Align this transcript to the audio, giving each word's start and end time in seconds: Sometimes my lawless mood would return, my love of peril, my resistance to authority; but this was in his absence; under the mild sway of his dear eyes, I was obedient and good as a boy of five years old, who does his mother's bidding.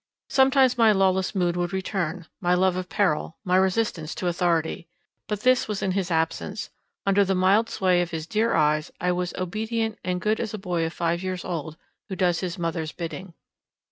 Sometimes 0.29 0.79
my 0.79 0.91
lawless 0.91 1.35
mood 1.35 1.55
would 1.55 1.71
return, 1.71 2.25
my 2.39 2.55
love 2.55 2.75
of 2.75 2.89
peril, 2.89 3.37
my 3.43 3.55
resistance 3.55 4.15
to 4.15 4.25
authority; 4.27 4.87
but 5.27 5.41
this 5.41 5.67
was 5.67 5.83
in 5.83 5.91
his 5.91 6.09
absence; 6.09 6.71
under 7.05 7.23
the 7.23 7.35
mild 7.35 7.69
sway 7.69 8.01
of 8.01 8.09
his 8.09 8.25
dear 8.25 8.55
eyes, 8.55 8.89
I 8.99 9.11
was 9.11 9.31
obedient 9.37 9.99
and 10.03 10.19
good 10.19 10.39
as 10.39 10.55
a 10.55 10.57
boy 10.57 10.85
of 10.87 10.93
five 10.93 11.21
years 11.21 11.45
old, 11.45 11.77
who 12.09 12.15
does 12.15 12.39
his 12.39 12.57
mother's 12.57 12.91
bidding. 12.93 13.35